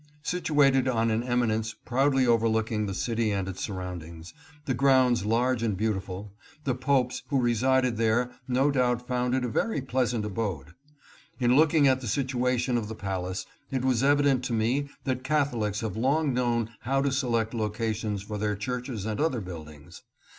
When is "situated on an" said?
0.23-1.21